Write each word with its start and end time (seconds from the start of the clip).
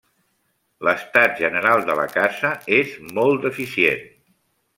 L'estat 0.87 1.35
general 1.41 1.85
de 1.89 1.97
la 1.99 2.07
casa 2.15 2.55
és 2.79 2.97
molt 3.19 3.45
deficient. 3.47 4.03